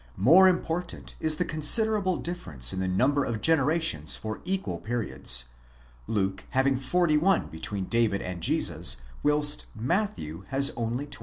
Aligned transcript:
More 0.17 0.47
important 0.47 1.15
is 1.19 1.35
the 1.35 1.45
considerable 1.45 2.17
difference 2.17 2.73
in 2.73 2.79
the 2.79 2.87
number 2.87 3.23
of 3.23 3.39
generations 3.39 4.15
for 4.15 4.41
equal 4.45 4.79
periods, 4.79 5.45
Luke 6.07 6.45
having 6.49 6.75
41 6.75 7.49
between 7.49 7.85
David 7.85 8.23
and 8.23 8.41
Jesus, 8.41 8.97
whilst 9.21 9.67
Matthew 9.75 10.43
has 10.47 10.71
only 10.71 11.05
26. 11.05 11.19